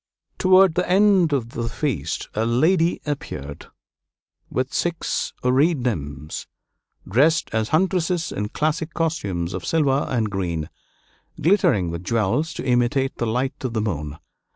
[0.39, 3.67] Toward the end of the feast a lady appeared
[4.49, 6.47] with six Oread nymphs,
[7.07, 10.71] dressed as huntresses in classic costumes of silver and green,
[11.39, 14.17] glittering with jewels to imitate the light of the moon.